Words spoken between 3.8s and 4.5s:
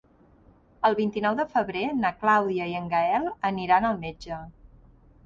al metge.